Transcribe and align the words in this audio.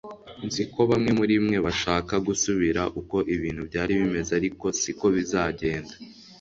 Nzi 0.45 0.63
ko 0.73 0.79
bamwe 0.89 1.11
muri 1.19 1.35
mwe 1.45 1.57
bashaka 1.65 2.13
gusubira 2.27 2.81
uko 2.99 3.17
ibintu 3.35 3.61
byari 3.69 3.91
bimeze 3.99 4.31
ariko 4.39 4.65
siko 4.79 5.05
bizagenda 5.15 5.93